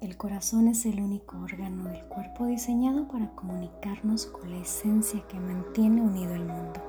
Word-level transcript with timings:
El 0.00 0.16
corazón 0.16 0.68
es 0.68 0.86
el 0.86 0.98
único 0.98 1.36
órgano 1.38 1.84
del 1.84 2.02
cuerpo 2.06 2.46
diseñado 2.46 3.06
para 3.06 3.28
comunicarnos 3.34 4.24
con 4.24 4.50
la 4.50 4.56
esencia 4.56 5.22
que 5.28 5.38
mantiene 5.38 6.00
unido 6.00 6.32
el 6.34 6.46
mundo. 6.46 6.80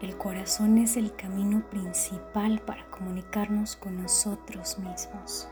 El 0.00 0.16
corazón 0.16 0.78
es 0.78 0.96
el 0.96 1.16
camino 1.16 1.68
principal 1.68 2.60
para 2.60 2.88
comunicarnos 2.90 3.74
con 3.74 4.00
nosotros 4.00 4.78
mismos. 4.78 5.48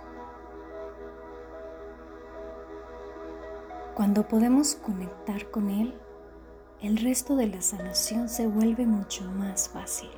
Cuando 3.97 4.29
podemos 4.29 4.77
conectar 4.77 5.51
con 5.51 5.71
Él, 5.71 5.93
el 6.83 6.97
resto 6.99 7.35
de 7.35 7.49
la 7.49 7.63
sanación 7.63 8.29
se 8.29 8.47
vuelve 8.47 8.87
mucho 8.87 9.25
más 9.25 9.71
fácil. 9.71 10.11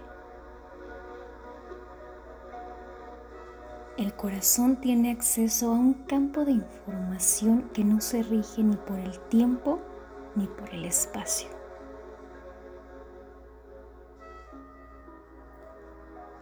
El 4.03 4.15
corazón 4.15 4.81
tiene 4.81 5.13
acceso 5.13 5.69
a 5.69 5.75
un 5.75 5.95
campo 5.95 6.45
de 6.45 6.51
información 6.51 7.71
que 7.73 7.85
no 7.85 8.01
se 8.01 8.25
rige 8.25 8.61
ni 8.65 8.75
por 8.75 8.99
el 8.99 9.17
tiempo 9.29 9.81
ni 10.35 10.49
por 10.49 10.75
el 10.75 10.87
espacio. 10.87 11.49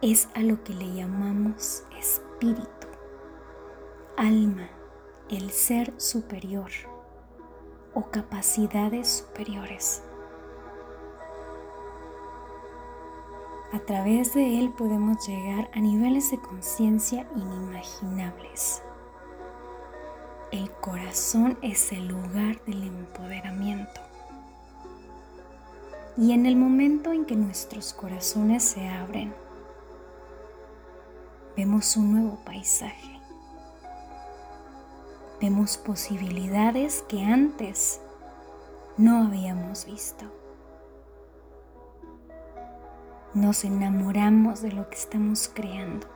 Es 0.01 0.27
a 0.33 0.39
lo 0.39 0.63
que 0.63 0.73
le 0.73 0.91
llamamos 0.91 1.83
espíritu, 1.99 2.87
alma, 4.17 4.67
el 5.29 5.51
ser 5.51 5.93
superior 5.97 6.71
o 7.93 8.09
capacidades 8.09 9.07
superiores. 9.07 10.01
A 13.73 13.79
través 13.79 14.33
de 14.33 14.59
él 14.59 14.73
podemos 14.73 15.25
llegar 15.25 15.69
a 15.73 15.79
niveles 15.79 16.29
de 16.29 16.37
conciencia 16.37 17.25
inimaginables. 17.37 18.83
El 20.51 20.69
corazón 20.71 21.57
es 21.61 21.93
el 21.93 22.09
lugar 22.09 22.61
del 22.65 22.83
empoderamiento. 22.83 24.01
Y 26.17 26.33
en 26.33 26.45
el 26.45 26.57
momento 26.57 27.13
en 27.13 27.23
que 27.23 27.37
nuestros 27.37 27.93
corazones 27.93 28.61
se 28.61 28.89
abren, 28.89 29.33
vemos 31.55 31.95
un 31.95 32.11
nuevo 32.11 32.39
paisaje. 32.43 33.21
Vemos 35.39 35.77
posibilidades 35.77 37.05
que 37.07 37.23
antes 37.23 38.01
no 38.97 39.23
habíamos 39.23 39.85
visto 39.85 40.40
nos 43.33 43.63
enamoramos 43.63 44.61
de 44.61 44.71
lo 44.71 44.89
que 44.89 44.95
estamos 44.95 45.49
creando. 45.53 46.07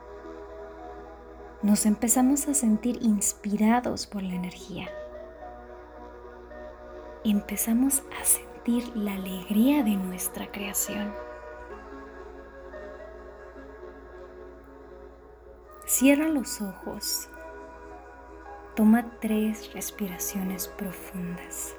Nos 1.62 1.86
empezamos 1.86 2.46
a 2.48 2.54
sentir 2.54 2.98
inspirados 3.00 4.06
por 4.06 4.22
la 4.22 4.34
energía. 4.34 4.88
Empezamos 7.24 8.02
a 8.20 8.24
sentir 8.24 8.94
la 8.96 9.14
alegría 9.14 9.82
de 9.82 9.96
nuestra 9.96 10.50
creación. 10.52 11.12
Cierra 15.86 16.28
los 16.28 16.60
ojos. 16.60 17.28
Toma 18.74 19.10
tres 19.20 19.72
respiraciones 19.72 20.68
profundas 20.68 21.74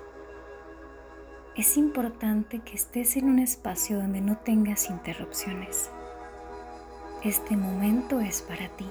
es 1.58 1.76
importante 1.76 2.60
que 2.60 2.76
estés 2.76 3.18
en 3.18 3.30
un 3.30 3.40
espacio 3.40 3.98
donde 3.98 4.22
no 4.22 4.38
tengas 4.38 4.92
interrupciones. 4.92 5.90
Este 7.24 7.58
momento 7.58 8.20
es 8.20 8.44
para 8.44 8.70
ti. 8.70 8.86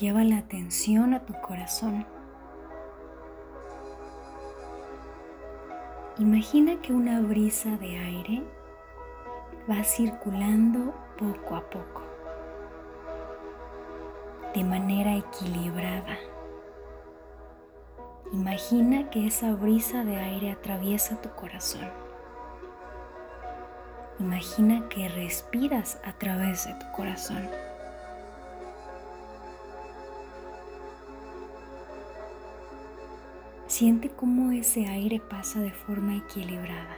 Lleva 0.00 0.24
la 0.24 0.38
atención 0.38 1.12
a 1.12 1.26
tu 1.26 1.34
corazón. 1.42 2.13
Imagina 6.18 6.80
que 6.80 6.92
una 6.92 7.20
brisa 7.20 7.76
de 7.78 7.98
aire 7.98 8.44
va 9.68 9.82
circulando 9.82 10.94
poco 11.18 11.56
a 11.56 11.68
poco, 11.68 12.02
de 14.54 14.62
manera 14.62 15.16
equilibrada. 15.16 16.16
Imagina 18.32 19.10
que 19.10 19.26
esa 19.26 19.54
brisa 19.54 20.04
de 20.04 20.16
aire 20.16 20.52
atraviesa 20.52 21.20
tu 21.20 21.30
corazón. 21.30 21.90
Imagina 24.20 24.88
que 24.88 25.08
respiras 25.08 25.98
a 26.04 26.12
través 26.12 26.64
de 26.64 26.74
tu 26.74 26.92
corazón. 26.92 27.48
Siente 33.76 34.08
cómo 34.08 34.52
ese 34.52 34.86
aire 34.86 35.18
pasa 35.18 35.58
de 35.58 35.72
forma 35.72 36.16
equilibrada. 36.16 36.96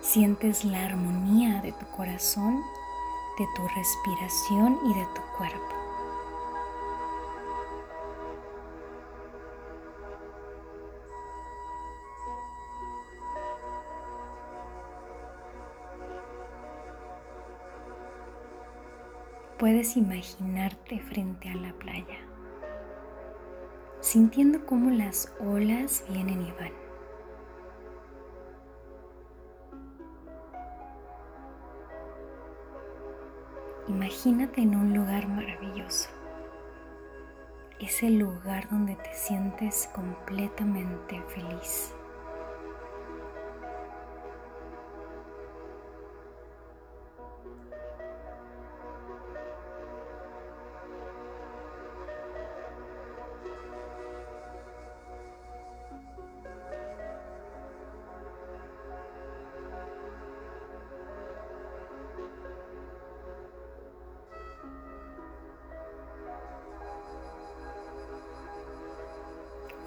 Sientes 0.00 0.64
la 0.64 0.86
armonía 0.86 1.60
de 1.60 1.72
tu 1.72 1.84
corazón, 1.88 2.62
de 3.38 3.44
tu 3.54 3.68
respiración 3.76 4.78
y 4.86 4.94
de 4.94 5.04
tu 5.14 5.20
cuerpo. 5.36 5.58
Puedes 19.58 19.98
imaginarte 19.98 20.98
frente 21.00 21.50
a 21.50 21.56
la 21.56 21.74
playa 21.74 22.31
sintiendo 24.12 24.66
cómo 24.66 24.90
las 24.90 25.32
olas 25.40 26.04
vienen 26.10 26.42
y 26.42 26.52
van. 26.52 26.72
Imagínate 33.88 34.60
en 34.60 34.74
un 34.76 34.92
lugar 34.92 35.26
maravilloso. 35.28 36.10
Es 37.80 38.02
el 38.02 38.18
lugar 38.18 38.68
donde 38.68 38.96
te 38.96 39.14
sientes 39.14 39.88
completamente 39.94 41.22
feliz. 41.28 41.94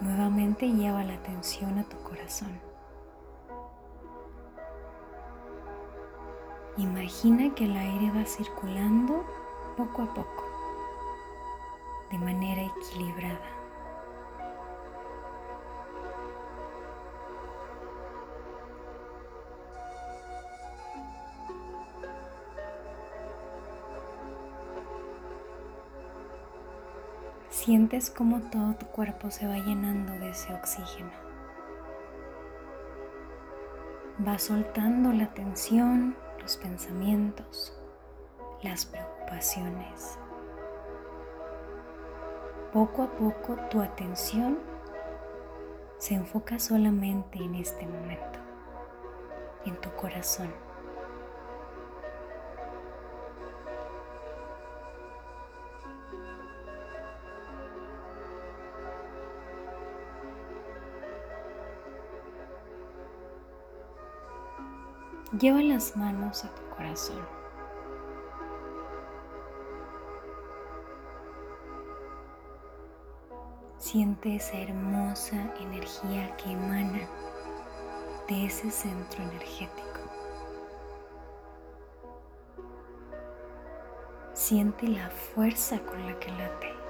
Nuevamente 0.06 0.68
lleva 0.72 1.04
la 1.04 1.16
atención 1.16 1.80
a 1.80 1.84
tu 1.84 1.98
corazón. 2.04 2.62
Imagina 6.78 7.56
que 7.56 7.66
el 7.66 7.76
aire 7.76 8.12
va 8.12 8.24
circulando 8.24 9.26
poco 9.76 10.04
a 10.04 10.14
poco, 10.14 10.44
de 12.12 12.20
manera 12.20 12.62
equilibrada. 12.62 13.65
Sientes 27.66 28.12
como 28.12 28.42
todo 28.52 28.76
tu 28.76 28.86
cuerpo 28.86 29.32
se 29.32 29.48
va 29.48 29.56
llenando 29.56 30.14
de 30.20 30.30
ese 30.30 30.54
oxígeno. 30.54 31.10
Va 34.24 34.38
soltando 34.38 35.12
la 35.12 35.34
tensión, 35.34 36.16
los 36.40 36.58
pensamientos, 36.58 37.76
las 38.62 38.86
preocupaciones. 38.86 40.20
Poco 42.72 43.02
a 43.02 43.08
poco 43.08 43.56
tu 43.72 43.82
atención 43.82 44.60
se 45.98 46.14
enfoca 46.14 46.60
solamente 46.60 47.40
en 47.40 47.56
este 47.56 47.88
momento, 47.88 48.38
en 49.66 49.76
tu 49.82 49.90
corazón. 49.96 50.65
Lleva 65.40 65.62
las 65.62 65.96
manos 65.98 66.46
a 66.46 66.54
tu 66.54 66.62
corazón. 66.76 67.22
Siente 73.78 74.36
esa 74.36 74.58
hermosa 74.58 75.36
energía 75.60 76.36
que 76.38 76.52
emana 76.52 77.08
de 78.28 78.46
ese 78.46 78.72
centro 78.72 79.24
energético. 79.24 80.00
Siente 84.34 84.88
la 84.88 85.10
fuerza 85.10 85.80
con 85.80 86.06
la 86.06 86.18
que 86.20 86.32
late. 86.32 86.85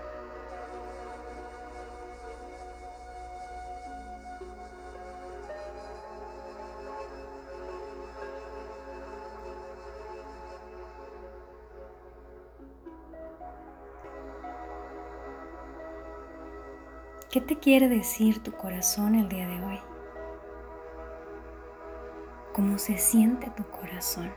¿Qué 17.36 17.42
te 17.42 17.58
quiere 17.58 17.90
decir 17.90 18.42
tu 18.42 18.54
corazón 18.54 19.14
el 19.14 19.28
día 19.28 19.46
de 19.46 19.62
hoy? 19.62 19.80
¿Cómo 22.54 22.78
se 22.78 22.98
siente 22.98 23.52
tu 23.58 23.66
corazón? 23.66 24.32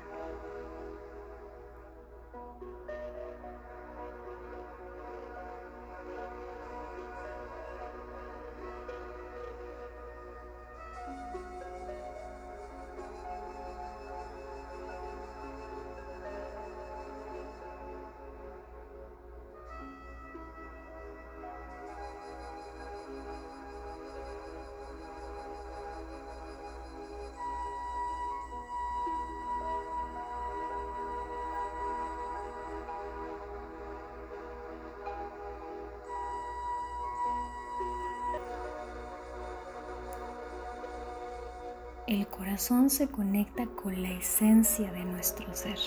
El 42.08 42.26
corazón 42.26 42.88
se 42.88 43.06
conecta 43.06 43.66
con 43.66 44.00
la 44.00 44.08
esencia 44.08 44.90
de 44.92 45.04
nuestro 45.04 45.54
ser. 45.54 45.78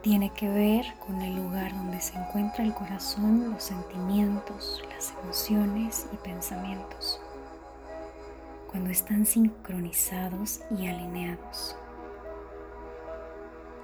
Tiene 0.00 0.32
que 0.32 0.48
ver 0.48 0.86
con 1.06 1.20
el 1.20 1.36
lugar 1.36 1.76
donde 1.76 2.00
se 2.00 2.16
encuentra 2.18 2.64
el 2.64 2.72
corazón, 2.72 3.50
los 3.50 3.64
sentimientos, 3.64 4.82
las 4.88 5.12
emociones 5.22 6.06
y 6.10 6.16
pensamientos, 6.16 7.20
cuando 8.70 8.88
están 8.88 9.26
sincronizados 9.26 10.62
y 10.70 10.86
alineados. 10.86 11.76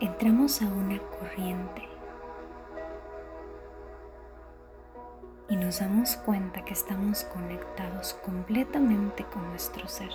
Entramos 0.01 0.63
a 0.63 0.69
una 0.69 0.99
corriente 1.21 1.94
y 5.49 5.57
nos 5.57 5.81
damos 5.81 6.17
cuenta 6.17 6.65
que 6.65 6.73
estamos 6.73 7.25
conectados 7.25 8.15
completamente 8.25 9.25
con 9.25 9.49
nuestro 9.51 9.87
ser. 9.89 10.13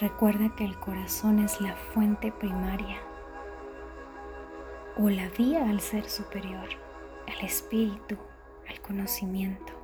Recuerda 0.00 0.54
que 0.54 0.64
el 0.64 0.78
corazón 0.78 1.38
es 1.38 1.58
la 1.60 1.74
fuente 1.74 2.30
primaria 2.30 2.98
o 4.98 5.08
la 5.08 5.28
vía 5.30 5.68
al 5.68 5.80
ser 5.80 6.08
superior, 6.08 6.68
al 7.26 7.44
espíritu, 7.44 8.18
al 8.68 8.80
conocimiento. 8.82 9.75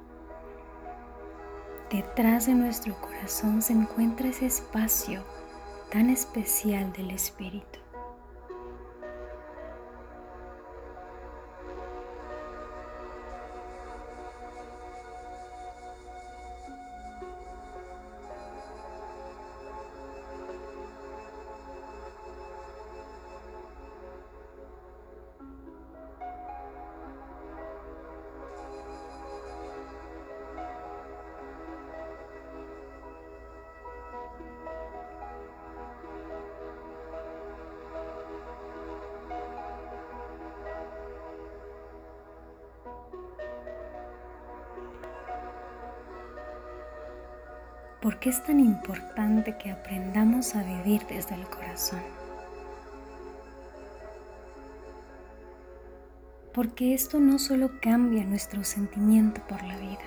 Detrás 1.93 2.47
de 2.47 2.55
nuestro 2.55 2.99
corazón 3.03 3.61
se 3.61 3.75
encuentra 3.75 4.31
ese 4.31 4.47
espacio 4.47 5.23
tan 5.91 6.09
especial 6.09 6.91
del 6.95 7.11
Espíritu. 7.11 7.82
¿Por 48.03 48.19
qué 48.19 48.31
es 48.31 48.43
tan 48.43 48.59
importante 48.59 49.57
que 49.59 49.71
aprendamos 49.71 50.57
a 50.57 50.65
vivir 50.65 51.07
desde 51.07 51.37
el 51.37 51.47
corazón? 51.47 52.03
Porque 56.53 56.95
esto 56.95 57.21
no 57.21 57.39
solo 57.39 57.71
cambia 57.81 58.25
nuestro 58.25 58.65
sentimiento 58.65 59.41
por 59.49 59.63
la 59.63 59.77
vida, 59.77 60.03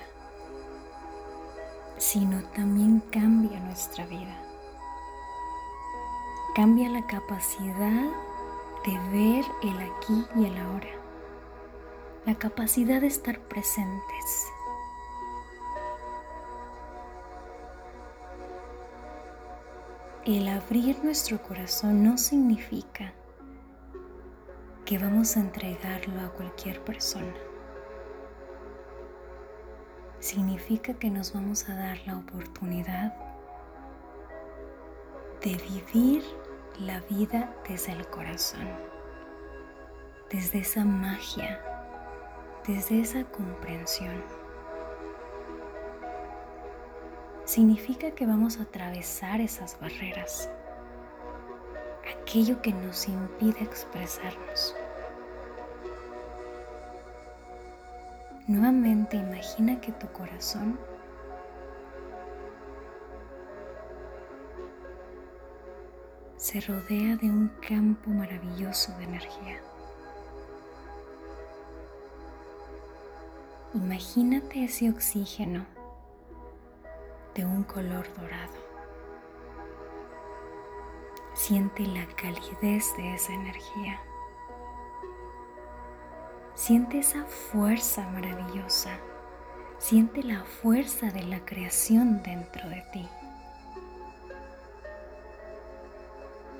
sino 1.97 2.43
también 2.49 2.99
cambia 3.13 3.61
nuestra 3.61 4.05
vida. 4.07 4.41
Cambia 6.53 6.89
la 6.89 7.07
capacidad 7.07 8.11
de 8.85 8.99
ver 9.09 9.45
el 9.63 9.79
aquí 9.79 10.25
y 10.35 10.47
el 10.47 10.57
ahora, 10.57 10.91
la 12.25 12.35
capacidad 12.35 12.99
de 12.99 13.07
estar 13.07 13.39
presentes 13.39 14.51
el 20.25 20.47
abrir 20.47 21.03
nuestro 21.03 21.39
corazón 21.43 22.03
no 22.03 22.17
significa 22.17 23.13
que 24.83 24.97
vamos 24.97 25.37
a 25.37 25.39
entregarlo 25.39 26.19
a 26.19 26.29
cualquier 26.29 26.83
persona. 26.83 27.35
Significa 30.19 30.95
que 30.95 31.11
nos 31.11 31.31
vamos 31.31 31.69
a 31.69 31.75
dar 31.75 31.99
la 32.07 32.17
oportunidad 32.17 33.13
de 35.43 35.57
vivir 35.57 36.23
la 36.79 37.01
vida 37.01 37.55
desde 37.69 37.91
el 37.91 38.07
corazón, 38.07 38.67
desde 40.31 40.59
esa 40.59 40.83
magia, 40.83 41.61
desde 42.65 43.01
esa 43.01 43.23
comprensión 43.25 44.23
significa 47.45 48.11
que 48.11 48.25
vamos 48.25 48.59
a 48.59 48.63
atravesar 48.63 49.39
esas 49.39 49.79
barreras, 49.79 50.49
aquello 52.19 52.61
que 52.61 52.73
nos 52.73 53.07
impide 53.07 53.63
expresarnos. 53.63 54.75
Nuevamente 58.47 59.17
imagina 59.17 59.79
que 59.79 59.91
tu 59.91 60.07
corazón 60.07 60.77
se 66.37 66.61
rodea 66.61 67.15
de 67.15 67.27
un 67.27 67.49
campo 67.67 68.09
maravilloso 68.09 68.95
de 68.97 69.03
energía. 69.03 69.61
Imagínate 73.73 74.63
ese 74.63 74.89
oxígeno 74.89 75.74
de 77.35 77.45
un 77.45 77.63
color 77.63 78.07
dorado. 78.15 78.65
Siente 81.33 81.85
la 81.85 82.07
calidez 82.15 82.95
de 82.97 83.13
esa 83.13 83.33
energía. 83.33 83.99
Siente 86.53 86.99
esa 86.99 87.25
fuerza 87.25 88.07
maravillosa. 88.09 88.97
Siente 89.77 90.23
la 90.23 90.43
fuerza 90.45 91.11
de 91.11 91.23
la 91.23 91.43
creación 91.43 92.23
dentro 92.23 92.67
de 92.69 92.83
ti. 92.93 93.07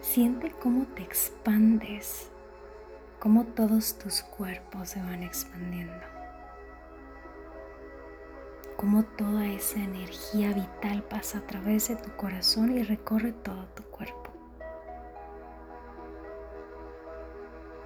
Siente 0.01 0.51
cómo 0.61 0.85
te 0.87 1.01
expandes, 1.01 2.29
cómo 3.19 3.45
todos 3.45 3.97
tus 3.97 4.21
cuerpos 4.21 4.89
se 4.89 5.01
van 5.01 5.23
expandiendo, 5.23 5.93
cómo 8.77 9.03
toda 9.03 9.45
esa 9.47 9.79
energía 9.79 10.53
vital 10.53 11.03
pasa 11.03 11.39
a 11.39 11.47
través 11.47 11.87
de 11.87 11.95
tu 11.95 12.15
corazón 12.15 12.77
y 12.77 12.83
recorre 12.83 13.31
todo 13.31 13.65
tu 13.75 13.83
cuerpo. 13.83 14.31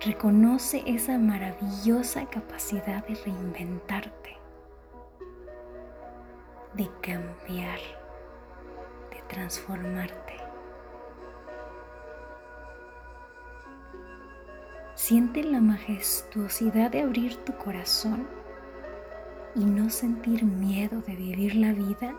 Reconoce 0.02 0.82
esa 0.86 1.18
maravillosa 1.18 2.26
capacidad 2.30 3.06
de 3.06 3.16
reinventarte, 3.16 4.38
de 6.74 6.90
cambiar, 7.02 7.80
de 9.12 9.22
transformarte. 9.28 10.38
Siente 14.96 15.44
la 15.44 15.60
majestuosidad 15.60 16.92
de 16.92 17.02
abrir 17.02 17.36
tu 17.44 17.56
corazón 17.58 18.39
y 19.60 19.66
no 19.66 19.90
sentir 19.90 20.46
miedo 20.46 21.02
de 21.02 21.16
vivir 21.18 21.56
la 21.56 21.74
vida 21.74 22.16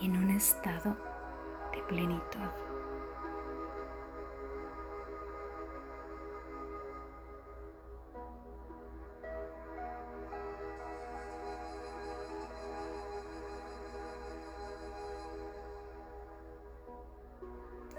en 0.00 0.16
un 0.16 0.30
estado 0.30 0.96
de 1.72 1.82
plenitud. 1.88 2.38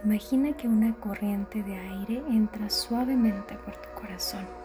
Imagina 0.06 0.56
que 0.56 0.68
una 0.70 0.94
corriente 1.00 1.64
de 1.64 1.76
aire 1.76 2.24
entra 2.30 2.70
suavemente 2.70 3.56
por 3.56 3.76
tu 3.76 3.90
corazón. 4.00 4.63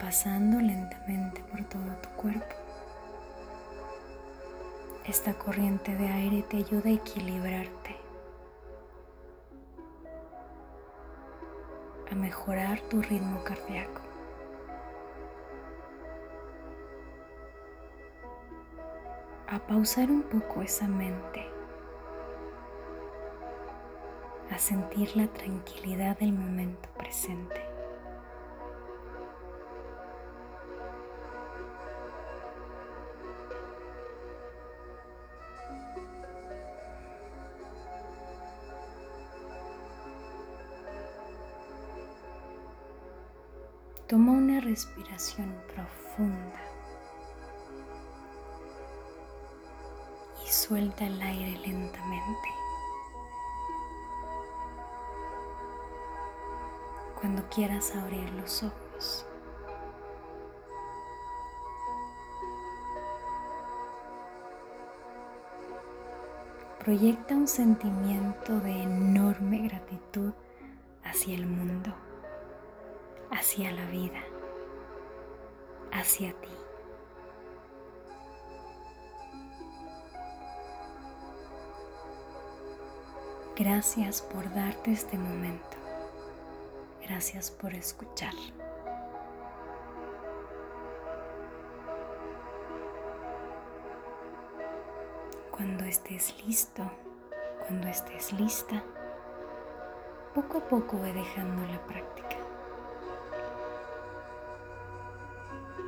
Pasando 0.00 0.58
lentamente 0.58 1.42
por 1.44 1.62
todo 1.64 1.94
tu 2.02 2.08
cuerpo. 2.16 2.56
Esta 5.06 5.34
corriente 5.34 5.94
de 5.94 6.08
aire 6.08 6.42
te 6.42 6.56
ayuda 6.56 6.88
a 6.88 6.92
equilibrarte, 6.94 7.96
a 12.10 12.14
mejorar 12.14 12.80
tu 12.88 13.02
ritmo 13.02 13.44
cardíaco. 13.44 14.00
a 19.50 19.58
pausar 19.58 20.08
un 20.08 20.22
poco 20.22 20.62
esa 20.62 20.86
mente 20.86 21.44
a 24.48 24.58
sentir 24.58 25.16
la 25.16 25.26
tranquilidad 25.26 26.16
del 26.18 26.32
momento 26.32 26.88
presente. 26.96 27.69
Toma 44.10 44.32
una 44.32 44.58
respiración 44.58 45.54
profunda 45.72 46.60
y 50.44 50.48
suelta 50.50 51.06
el 51.06 51.22
aire 51.22 51.56
lentamente. 51.64 52.48
cuando 57.20 57.46
quieras 57.50 57.94
abrir 57.94 58.28
los 58.32 58.62
ojos. 58.62 59.26
Proyecta 66.82 67.36
un 67.36 67.46
sentimiento 67.46 68.58
de 68.58 68.82
enorme 68.82 69.68
gratitud 69.68 70.32
hacia 71.04 71.34
el 71.34 71.46
mundo, 71.46 71.94
hacia 73.30 73.72
la 73.72 73.84
vida, 73.86 74.20
hacia 75.92 76.32
ti. 76.40 76.48
Gracias 83.56 84.22
por 84.22 84.52
darte 84.54 84.92
este 84.92 85.18
momento. 85.18 85.76
Gracias 87.02 87.50
por 87.50 87.74
escuchar. 87.74 88.32
Cuando 95.50 95.84
estés 95.84 96.34
listo, 96.46 96.90
cuando 97.66 97.88
estés 97.88 98.32
lista, 98.32 98.82
poco 100.34 100.58
a 100.58 100.60
poco 100.62 100.98
ve 100.98 101.12
dejando 101.12 101.66
la 101.66 101.78
práctica. 101.86 102.39